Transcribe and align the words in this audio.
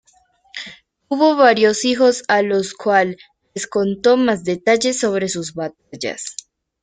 Tuvo 1.07 1.35
varios 1.35 1.85
hijos 1.85 2.23
a 2.27 2.41
los 2.41 2.73
cual 2.73 3.17
les 3.53 3.67
contó 3.67 4.17
más 4.17 4.43
detalles 4.43 4.97
sobre 4.97 5.29
sus 5.29 5.53
batallas. 5.53 6.37